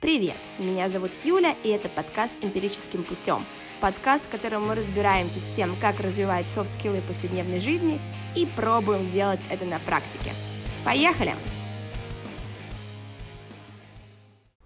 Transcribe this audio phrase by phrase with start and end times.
[0.00, 0.38] Привет!
[0.58, 3.44] Меня зовут Юля, и это подкаст «Эмпирическим путем».
[3.82, 8.00] Подкаст, в котором мы разбираемся с тем, как развивать софт-скиллы повседневной жизни
[8.34, 10.32] и пробуем делать это на практике.
[10.86, 11.34] Поехали!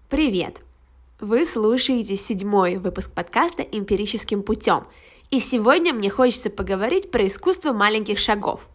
[0.08, 0.62] Привет!
[1.18, 4.86] Вы слушаете седьмой выпуск подкаста «Эмпирическим путем»,
[5.32, 8.60] и сегодня мне хочется поговорить про искусство маленьких шагов–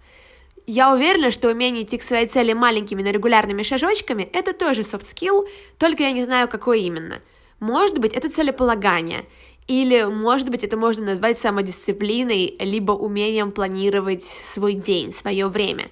[0.71, 5.47] я уверена, что умение идти к своей цели маленькими, но регулярными шажочками– это тоже skill,
[5.79, 7.23] только я не знаю, какой именно.
[7.59, 9.25] Может быть, это целеполагание,
[9.67, 15.89] или, может быть, это можно назвать самодисциплиной, либо умением планировать свой день, свое время.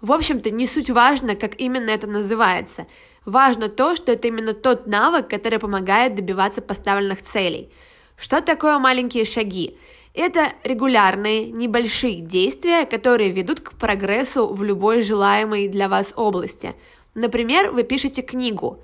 [0.00, 2.86] В общем-то, не суть важно, как именно это называется.
[3.24, 7.68] Важно то, что это именно тот навык, который помогает добиваться поставленных целей.
[8.16, 9.76] Что такое маленькие шаги?
[10.12, 16.74] Это регулярные, небольшие действия, которые ведут к прогрессу в любой желаемой для вас области.
[17.14, 18.82] Например, вы пишете книгу,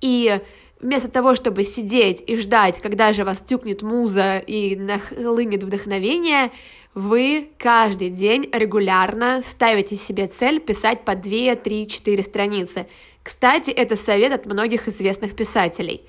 [0.00, 0.40] и
[0.80, 6.52] вместо того, чтобы сидеть и ждать, когда же вас тюкнет муза и нахлынет вдохновение,
[6.94, 12.86] вы каждый день регулярно ставите себе цель писать по 2, 3, 4 страницы.
[13.24, 16.02] Кстати, это совет от многих известных писателей.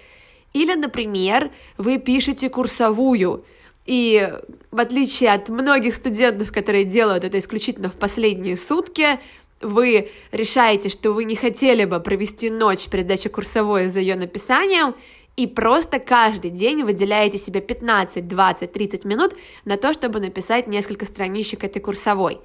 [0.53, 3.43] Или, например, вы пишете курсовую–
[3.85, 4.31] и
[4.71, 9.19] в отличие от многих студентов, которые делают это исключительно в последние сутки,
[9.61, 14.95] вы решаете, что вы не хотели бы провести ночь перед дачей курсовой за ее написанием,
[15.37, 19.33] и просто каждый день выделяете себе 15, 20, 30 минут
[19.65, 22.41] на то, чтобы написать несколько страничек этой курсовой.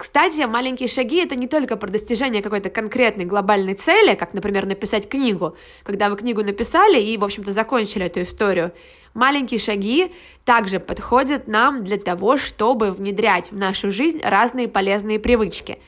[0.00, 5.06] Кстати, маленькие шаги это не только про достижение какой-то конкретной глобальной цели, как, например, написать
[5.06, 8.72] книгу, когда вы книгу написали и, в общем-то, закончили эту историю.
[9.12, 10.10] Маленькие шаги
[10.46, 15.78] также подходят нам для того, чтобы внедрять в нашу жизнь разные полезные привычки.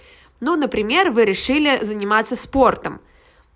[0.41, 3.00] Ну, например, вы решили заниматься спортом–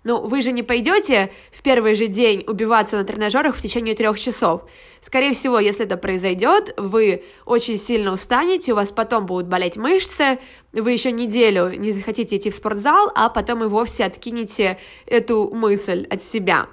[0.07, 4.17] ну, вы же не пойдете в первый же день убиваться на тренажерах в течение трех
[4.17, 4.61] часов.
[5.01, 10.39] Скорее всего, если это произойдет, вы очень сильно устанете, у вас потом будут болеть мышцы,
[10.71, 16.07] вы еще неделю не захотите идти в спортзал, а потом и вовсе откинете эту мысль
[16.09, 16.67] от себя.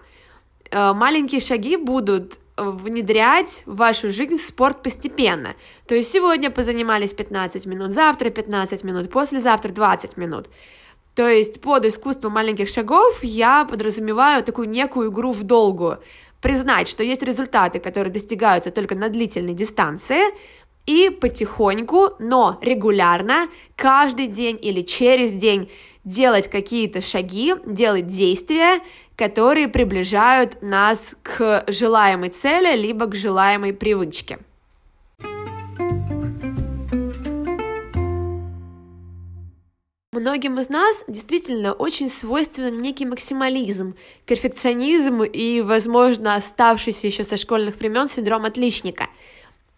[0.71, 5.57] Э, маленькие шаги будут внедрять в вашу жизнь спорт постепенно.
[5.89, 10.47] То есть сегодня позанимались 15 минут, завтра 15 минут, послезавтра 20 минут.
[11.15, 16.01] То есть под искусство маленьких шагов я подразумеваю такую некую игру в долгую.
[16.41, 20.35] Признать, что есть результаты, которые достигаются только на длительной дистанции,
[20.87, 25.71] и потихоньку, но регулярно, каждый день или через день
[26.05, 28.81] делать какие-то шаги, делать действия,
[29.17, 34.41] которые приближают нас к желаемой цели, либо к желаемой привычке.
[40.15, 47.81] Многим из нас действительно очень свойственен некий максимализм, перфекционизм и, возможно, оставшийся еще со школьных
[47.81, 49.09] времен синдром отличника.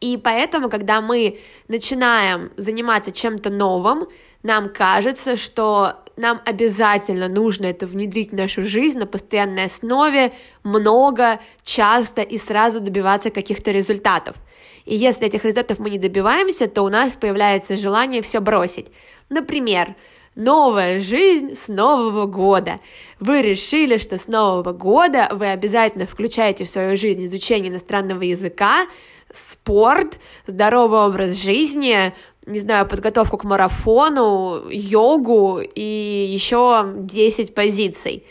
[0.03, 4.09] И поэтому, когда мы начинаем заниматься чем-то новым,
[4.43, 11.41] нам кажется, что нам обязательно нужно это внедрить в нашу жизнь на постоянной основе, много,
[11.65, 14.37] часто и сразу добиваться каких-то результатов.
[14.85, 18.89] И если этих результатов мы не добиваемся, то у нас появляется желание все бросить.
[19.31, 19.97] Например,
[20.37, 22.81] Новая жизнь с Нового года.
[23.21, 28.87] Вы решили, что с Нового года вы обязательно включаете в свою жизнь изучение иностранного языка,
[29.33, 32.13] спорт, здоровый образ жизни,
[32.45, 38.27] не знаю, подготовку к марафону, йогу и еще 10 позиций.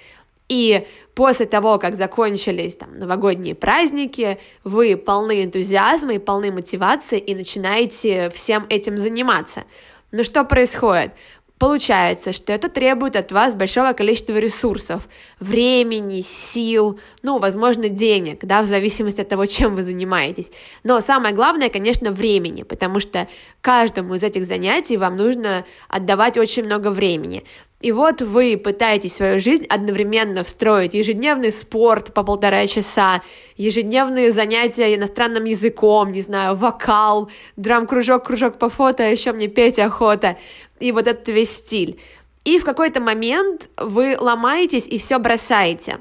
[0.48, 7.34] И после того, как закончились там новогодние праздники, вы полны энтузиазма и полны мотивации и
[7.34, 9.64] начинаете всем этим заниматься.
[10.12, 11.12] Но что происходит?
[11.58, 15.08] Получается, что это требует от вас большого количества ресурсов,
[15.40, 20.52] времени, сил, ну, возможно, денег, да, в зависимости от того, чем вы занимаетесь.
[20.84, 23.30] Но самое главное, конечно, времени, потому что
[23.62, 27.46] каждому из этих занятий вам нужно отдавать очень много времени.
[27.82, 33.22] И вот вы пытаетесь свою жизнь одновременно встроить ежедневный спорт по полтора часа,
[33.58, 39.78] ежедневные занятия иностранным языком, не знаю, вокал, драм-кружок, кружок по фото, а еще мне петь
[39.78, 40.38] охота
[40.80, 42.00] и вот этот весь стиль.
[42.44, 46.00] И в какой-то момент вы ломаетесь и все бросаете.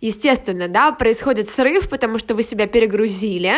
[0.00, 3.54] Естественно, да, происходит срыв, потому что вы себя перегрузили,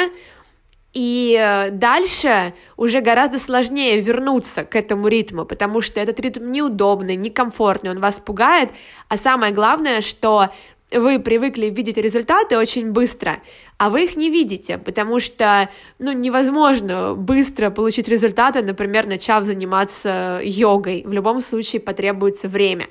[0.96, 7.16] и э, дальше уже гораздо сложнее вернуться к этому ритму, потому что этот ритм неудобный,
[7.16, 8.70] некомфортный, он вас пугает,
[9.08, 10.48] а самое главное, что
[10.90, 13.42] вы привыкли видеть результаты очень быстро,
[13.76, 15.68] а вы их не видите, потому что
[15.98, 21.02] ну, невозможно быстро получить результаты, например, начав заниматься йогой.
[21.04, 22.86] В любом случае потребуется время.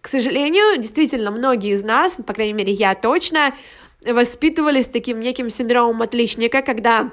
[0.00, 3.52] К сожалению, действительно, многие из нас, по крайней мере, я точно,
[4.06, 7.10] воспитывались таким неким синдромом отличника, когда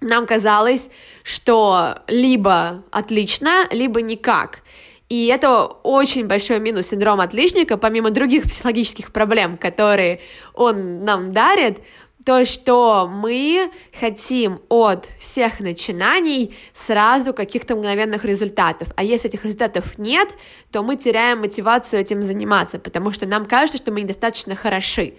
[0.00, 0.90] нам казалось,
[1.24, 4.60] что либо отлично, либо никак.
[5.08, 10.20] И это очень большой минус синдрома отличника, помимо других психологических проблем, которые
[10.54, 11.78] он нам дарит,
[12.26, 18.88] то, что мы хотим от всех начинаний сразу каких-то мгновенных результатов.
[18.96, 20.28] А если этих результатов нет,
[20.70, 25.14] то мы теряем мотивацию этим заниматься, потому что нам кажется, что мы недостаточно хороши.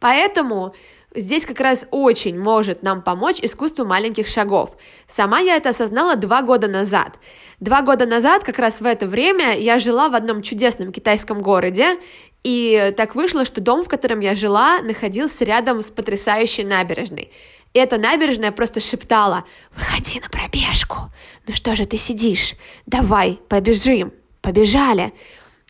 [0.00, 0.74] Поэтому
[1.12, 4.76] Здесь как раз очень может нам помочь искусство маленьких шагов.
[5.08, 7.18] Сама я это осознала два года назад.
[7.58, 11.98] Два года назад, как раз в это время, я жила в одном чудесном китайском городе,
[12.44, 17.32] и так вышло, что дом, в котором я жила, находился рядом с потрясающей набережной.
[17.74, 21.12] И эта набережная просто шептала «Выходи на пробежку!
[21.46, 22.54] Ну что же ты сидишь?
[22.86, 25.12] Давай, побежим!» Побежали!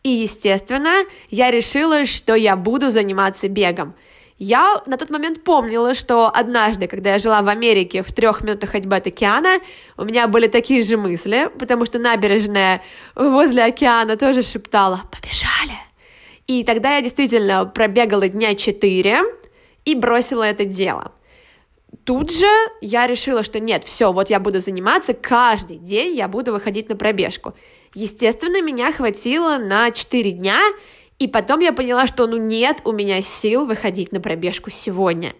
[0.02, 3.94] И, естественно, я решила, что я буду заниматься бегом–
[4.40, 8.70] я на тот момент помнила, что однажды, когда я жила в Америке в трех минутах
[8.70, 9.60] ходьбы от океана,
[9.98, 12.82] у меня были такие же мысли, потому что набережная
[13.14, 15.78] возле океана тоже шептала «побежали».
[16.46, 19.20] И тогда я действительно пробегала дня четыре
[19.84, 21.12] и бросила это дело.
[22.04, 22.48] Тут же
[22.80, 26.96] я решила, что нет, все, вот я буду заниматься каждый день, я буду выходить на
[26.96, 27.54] пробежку.
[27.94, 30.58] Естественно, меня хватило на 4 дня,
[31.20, 35.34] и потом я поняла, что ну нет у меня сил выходить на пробежку сегодня.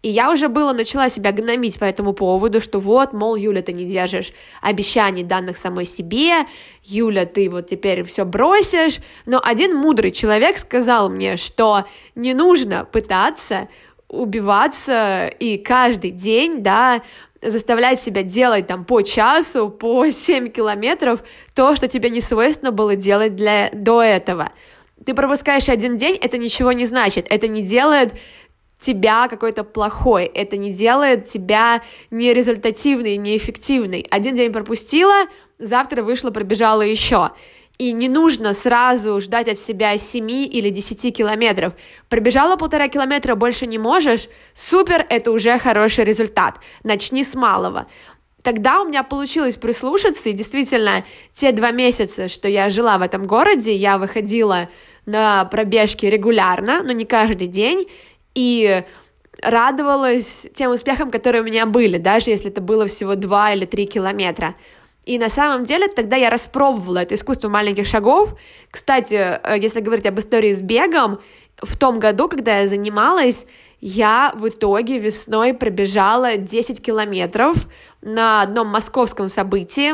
[0.00, 3.72] И я уже было начала себя гномить по этому поводу, что вот, мол, Юля, ты
[3.72, 6.46] не держишь обещаний данных самой себе,
[6.82, 8.98] Юля, ты вот теперь все бросишь.
[9.26, 11.84] Но один мудрый человек сказал мне, что
[12.14, 13.68] не нужно пытаться
[14.08, 17.02] убиваться и каждый день, да,
[17.42, 21.22] заставлять себя делать там по часу, по 7 километров
[21.54, 24.52] то, что тебе не свойственно было делать для, до этого
[25.04, 28.14] ты пропускаешь один день, это ничего не значит, это не делает
[28.78, 34.06] тебя какой-то плохой, это не делает тебя нерезультативной, неэффективной.
[34.10, 35.26] Один день пропустила,
[35.58, 37.30] завтра вышла, пробежала еще.
[37.78, 41.74] И не нужно сразу ждать от себя 7 или 10 километров.
[42.08, 46.58] Пробежала полтора километра, больше не можешь, супер, это уже хороший результат.
[46.84, 47.86] Начни с малого
[48.46, 51.04] тогда у меня получилось прислушаться, и действительно,
[51.34, 54.68] те два месяца, что я жила в этом городе, я выходила
[55.04, 57.88] на пробежки регулярно, но не каждый день,
[58.36, 58.84] и
[59.42, 63.86] радовалась тем успехам, которые у меня были, даже если это было всего 2 или 3
[63.86, 64.54] километра.
[65.06, 68.36] И на самом деле тогда я распробовала это искусство маленьких шагов.
[68.70, 71.18] Кстати, э, если говорить об истории с бегом,
[71.60, 73.44] в том году, когда я занималась,
[73.80, 77.66] я в итоге весной пробежала 10 километров
[78.06, 79.92] на одном московском событии.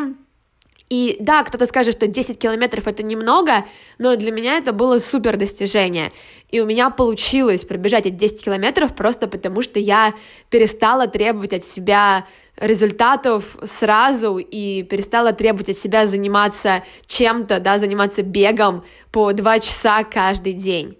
[0.90, 3.64] И да, кто-то скажет, что 10 километров это немного,
[3.96, 6.12] но для меня это было супер достижение.
[6.50, 10.12] И у меня получилось пробежать эти 10 километров просто потому, что я
[10.50, 12.26] перестала требовать от себя
[12.58, 20.04] результатов сразу и перестала требовать от себя заниматься чем-то, да, заниматься бегом по 2 часа
[20.04, 20.98] каждый день.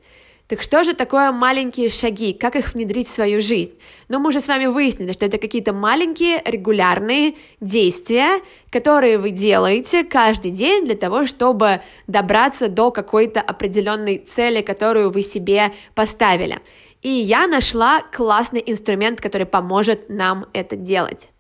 [0.53, 2.35] Так что же такое маленькие шаги?
[2.35, 3.73] Как их внедрить в свою жизнь?
[4.09, 8.39] Но ну, мы уже с вами выяснили, что это какие-то маленькие регулярные действия,
[8.69, 15.23] которые вы делаете каждый день для того, чтобы добраться до какой-то определенной цели, которую вы
[15.23, 16.59] себе поставили.
[17.01, 21.31] И я нашла классный инструмент, который поможет нам это делать.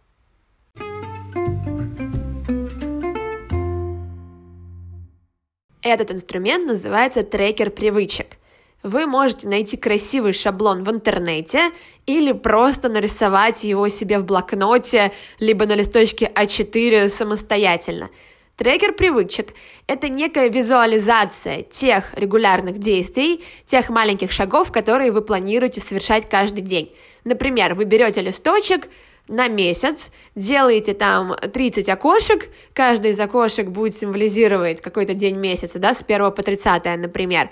[5.82, 8.38] Этот инструмент называется трекер привычек
[8.82, 11.70] вы можете найти красивый шаблон в интернете
[12.06, 18.10] или просто нарисовать его себе в блокноте, либо на листочке А4 самостоятельно.
[18.56, 19.54] Трекер привычек–
[19.86, 26.94] это некая визуализация тех регулярных действий, тех маленьких шагов, которые вы планируете совершать каждый день.
[27.24, 28.88] Например, вы берете листочек
[29.26, 35.94] на месяц, делаете там 30 окошек, каждый из окошек будет символизировать какой-то день месяца, да,
[35.94, 37.50] с 1 по 30, например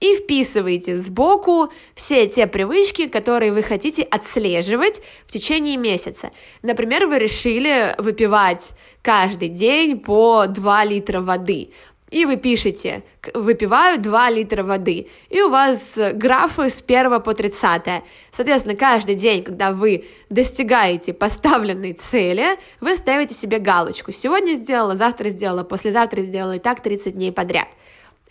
[0.00, 6.30] и вписываете сбоку все те привычки, которые вы хотите отслеживать в течение месяца.
[6.62, 8.70] Например, вы решили выпивать
[9.02, 11.70] каждый день по 2 литра воды.
[12.10, 13.02] И вы пишете,
[13.34, 15.08] выпиваю 2 литра воды.
[15.28, 18.02] И у вас графы с 1 по 30.
[18.30, 22.46] Соответственно, каждый день, когда вы достигаете поставленной цели,
[22.80, 24.12] вы ставите себе галочку.
[24.12, 27.68] Сегодня сделала, завтра сделала, послезавтра сделала, и так 30 дней подряд.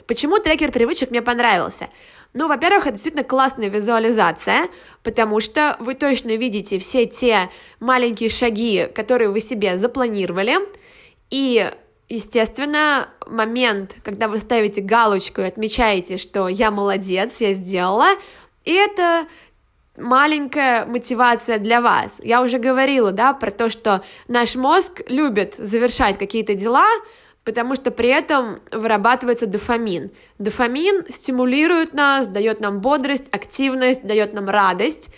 [0.05, 1.89] Почему трекер привычек мне понравился?
[2.33, 4.67] Ну, во-первых, это действительно классная визуализация,
[5.01, 7.49] потому что вы точно видите все те
[7.79, 10.57] маленькие шаги, которые вы себе запланировали,
[11.29, 11.71] и
[12.09, 18.09] естественно, момент, когда вы ставите галочку и отмечаете, что я молодец, я сделала,
[18.65, 19.27] и это
[19.97, 22.19] маленькая мотивация для вас.
[22.23, 26.85] Я уже говорила, да, про то, что наш мозг любит завершать какие-то дела,
[27.47, 30.11] потому что при этом вырабатывается дофамин.
[30.37, 35.09] Дофамин стимулирует нас, дает нам бодрость, активность, дает нам радость,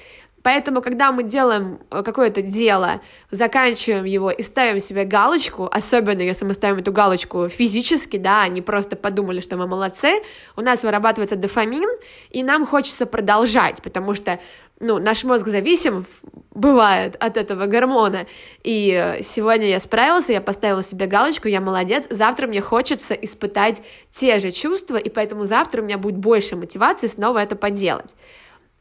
[0.41, 6.45] Поэтому, когда мы делаем э, какое-то дело, заканчиваем его и ставим себе галочку, особенно если
[6.45, 10.21] мы ставим эту галочку физически, да, а не просто подумали, что мы молодцы,
[10.55, 11.89] у нас вырабатывается дофамин,
[12.29, 14.39] и нам хочется продолжать, потому что
[14.79, 16.05] ну, наш мозг зависим,
[16.51, 18.27] бывает, от этого гормона.
[18.63, 23.81] И э, сегодня я справился, я поставила себе галочку, я молодец, завтра мне хочется испытать
[24.11, 28.13] те же чувства, и поэтому завтра у меня будет больше мотивации снова это поделать.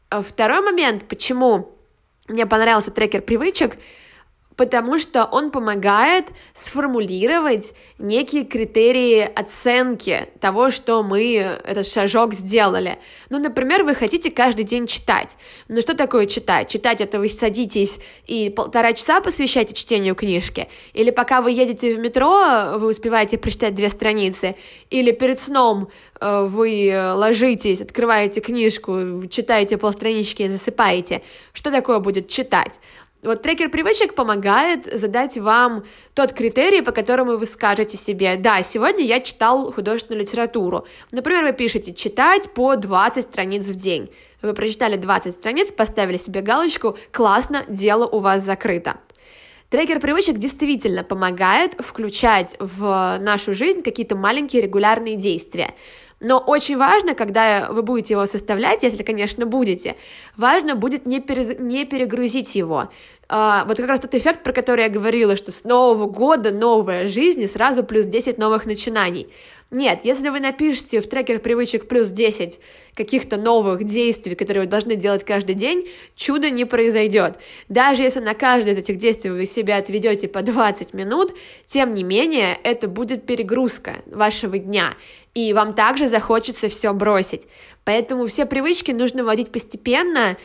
[0.09, 1.75] А второй момент, почему
[2.27, 3.77] мне понравился трекер привычек,
[4.59, 12.99] потому что он помогает сформулировать некие критерии оценки того, что мы этот шажок сделали.
[13.29, 15.37] Ну, например, вы хотите каждый день читать.
[15.69, 16.67] Ну, что такое читать?
[16.67, 20.67] Читать это вы садитесь и полтора часа посвящаете чтению книжки?
[20.91, 24.57] Или пока вы едете в метро, вы успеваете прочитать две страницы?
[24.89, 25.87] Или перед сном
[26.19, 31.21] э, вы ложитесь, открываете книжку, читаете полстранички и засыпаете?
[31.53, 32.81] Что такое будет читать?
[33.21, 35.83] Вот трекер привычек помогает задать вам
[36.13, 40.87] тот критерий, по которому вы скажете себе, да, сегодня я читал художественную литературу.
[41.11, 44.09] Например, вы пишете читать по 20 страниц в день.
[44.41, 48.95] Вы прочитали 20 страниц, поставили себе галочку, классно, дело у вас закрыто.
[49.69, 55.75] Трекер привычек действительно помогает включать в нашу жизнь какие-то маленькие регулярные действия.
[56.19, 59.95] Но очень важно, когда вы будете его составлять, если, конечно, будете,
[60.35, 61.57] важно будет не, перез...
[61.57, 62.89] не перегрузить его.
[63.29, 67.07] А, вот как раз тот эффект, про который я говорила, что с Нового года новая
[67.07, 69.29] жизнь и сразу плюс 10 новых начинаний.
[69.71, 72.59] Нет, если вы напишете в трекер привычек плюс 10
[72.95, 77.37] каких-то новых действий, которые вы должны делать каждый день, чудо не произойдет.
[77.67, 81.35] Даже если на каждое из этих действий вы себя отведете по 20 минут,
[81.67, 84.95] тем не менее, это будет перегрузка вашего дня,
[85.35, 87.43] и вам также захочется все бросить.
[87.83, 90.35] Поэтому все привычки нужно вводить постепенно,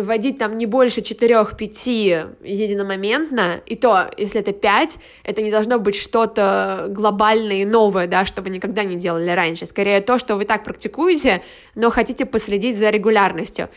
[0.00, 5.94] вводить там не больше 4-5 единомоментно, и то, если это 5, это не должно быть
[5.94, 10.44] что-то глобальное и новое, да, что вы никогда не делали раньше, скорее то, что вы
[10.44, 11.42] так практикуете,
[11.74, 13.68] но хотите последить за регулярностью.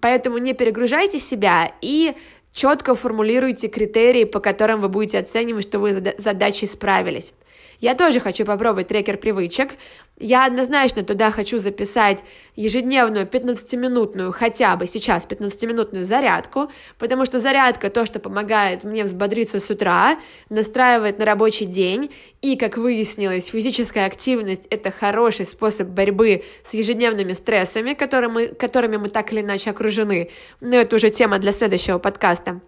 [0.00, 2.14] Поэтому не перегружайте себя и
[2.52, 7.34] четко формулируйте критерии, по которым вы будете оценивать, что вы задачей справились.
[7.82, 9.72] Я тоже хочу попробовать трекер привычек.
[10.16, 12.22] Я однозначно туда хочу записать
[12.54, 19.58] ежедневную 15-минутную, хотя бы сейчас 15-минутную зарядку, потому что зарядка то, что помогает мне взбодриться
[19.58, 20.16] с утра,
[20.48, 27.32] настраивает на рабочий день, и, как выяснилось, физическая активность– это хороший способ борьбы с ежедневными
[27.32, 30.30] стрессами, которыми, которыми мы так или иначе окружены.
[30.60, 32.60] Но это уже тема для следующего подкаста.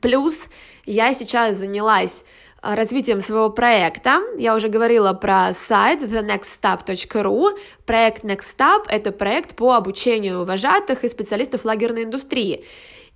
[0.00, 0.48] Плюс
[0.86, 2.24] я сейчас занялась
[2.62, 4.20] развитием своего проекта.
[4.38, 7.58] Я уже говорила про сайт thenextstep.ru.
[7.86, 12.64] Проект NextStep— это проект по обучению вожатых и специалистов лагерной индустрии.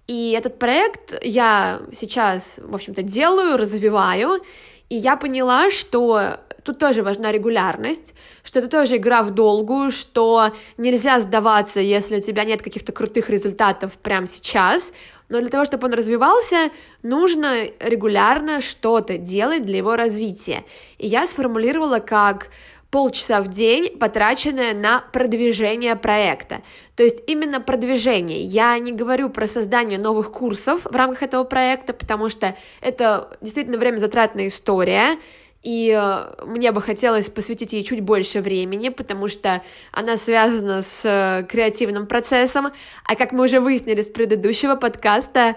[0.07, 4.43] И этот проект я сейчас, в общем-то, делаю, развиваю,
[4.91, 10.51] и я поняла, что тут тоже важна регулярность, что это тоже игра в долгую, что
[10.79, 14.93] нельзя сдаваться, если у тебя нет каких-то крутых результатов прямо сейчас,
[15.29, 16.71] но для того, чтобы он развивался,
[17.03, 20.65] нужно регулярно что-то делать для его развития.
[20.99, 22.49] И я сформулировала как
[22.95, 26.63] полчаса в день, потраченное на продвижение проекта.
[26.95, 28.45] То есть именно продвижение.
[28.45, 33.79] Я не говорю про создание новых курсов в рамках этого проекта, потому что это действительно
[33.79, 35.17] время затратная история,
[35.65, 41.05] и э, мне бы хотелось посвятить ей чуть больше времени, потому что она связана с
[41.05, 42.73] э, креативным процессом,
[43.09, 45.57] а как мы уже выяснили с предыдущего подкаста,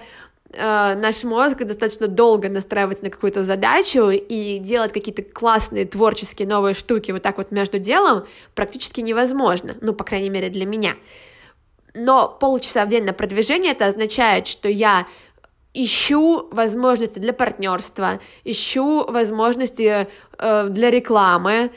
[0.49, 6.73] э, наш мозг достаточно долго настраивается на какую-то задачу и делать какие-то классные творческие новые
[6.73, 10.93] штуки вот так вот между делом практически невозможно, ну, по крайней мере, для меня.
[11.93, 15.07] Но полчаса в день на продвижение это означает, что я
[15.83, 20.07] ищу возможности для партнерства, ищу возможности
[20.37, 21.71] э, для рекламы,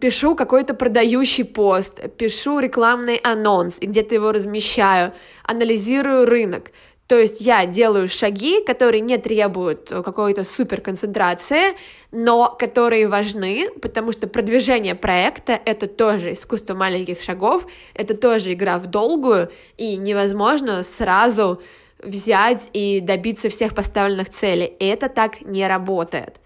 [0.00, 5.12] пишу какой-то продающий пост, пишу рекламный анонс и где-то его размещаю,
[5.44, 6.70] анализирую рынок.
[7.06, 11.76] То есть я делаю шаги, которые не требуют какой-то супер концентрации,
[12.10, 18.78] но которые важны, потому что продвижение проекта— это тоже искусство маленьких шагов, это тоже игра
[18.78, 21.62] в долгую, и невозможно сразу
[22.02, 24.66] взять и добиться всех поставленных целей.
[24.78, 26.40] И это так не работает.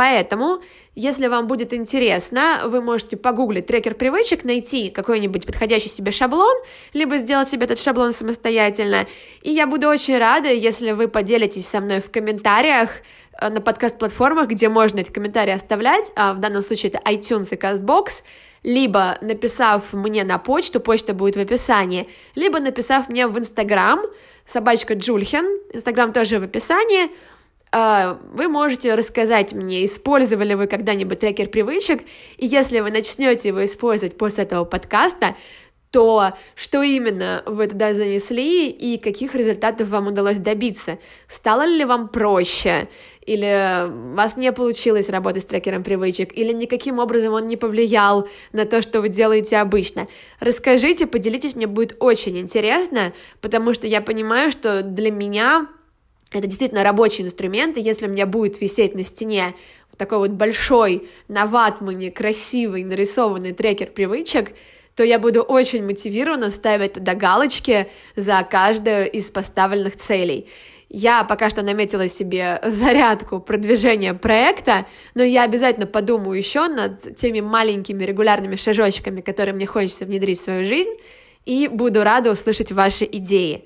[0.00, 0.62] Поэтому,
[0.94, 6.56] если вам будет интересно, вы можете погуглить трекер привычек, найти какой-нибудь подходящий себе шаблон,
[6.94, 9.06] либо сделать себе этот шаблон самостоятельно.
[9.42, 12.88] И я буду очень рада, если вы поделитесь со мной в комментариях
[13.38, 17.56] э, на подкаст-платформах, где можно эти комментарии оставлять, а в данном случае это iTunes и
[17.56, 18.22] CastBox,
[18.62, 24.00] либо написав мне на почту, почта будет в описании, либо написав мне в Инстаграм,
[24.50, 27.10] собачка Джульхен, Инстаграм тоже в описании,
[27.72, 32.02] а, вы можете рассказать мне, использовали вы когда-нибудь трекер привычек,
[32.36, 35.36] и если вы начнете его использовать после этого подкаста,
[35.90, 40.98] то что именно вы туда занесли и каких результатов вам удалось добиться?
[41.26, 42.88] Стало ли вам проще?
[43.26, 46.36] Или у вас не получилось работать с трекером привычек?
[46.36, 50.06] Или никаким образом он не повлиял на то, что вы делаете обычно?
[50.38, 55.68] Расскажите, поделитесь, мне будет очень интересно, потому что я понимаю, что для меня
[56.32, 59.54] это действительно рабочий инструмент, и если у меня будет висеть на стене
[59.96, 64.52] такой вот большой, на ватмане, красивый, нарисованный трекер привычек,
[64.94, 70.48] то я буду очень мотивирована ставить туда галочки за каждую из поставленных целей.
[70.92, 77.40] Я пока что наметила себе зарядку продвижения проекта, но я обязательно подумаю еще над теми
[77.40, 80.90] маленькими регулярными шажочками, которые мне хочется внедрить в свою жизнь,
[81.46, 83.64] и буду рада услышать ваши идеи.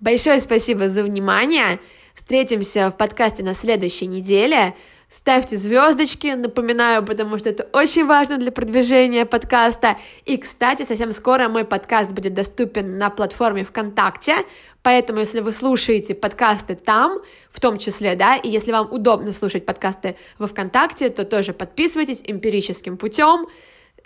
[0.00, 1.78] Большое спасибо за внимание.
[2.12, 4.74] Встретимся в подкасте на следующей неделе.
[5.14, 9.96] Ставьте звездочки, напоминаю, потому что это очень важно для продвижения подкаста.
[10.24, 14.34] И, кстати, совсем скоро мой подкаст будет доступен на платформе ВКонтакте,
[14.82, 19.64] поэтому, если вы слушаете подкасты там, в том числе, да, и если вам удобно слушать
[19.64, 23.46] подкасты во ВКонтакте, то тоже подписывайтесь эмпирическим путем,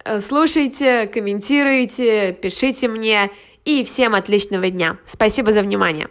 [0.04, 3.30] э, слушайте, комментируйте, пишите мне,
[3.64, 4.98] и всем отличного дня.
[5.06, 6.08] Спасибо за внимание.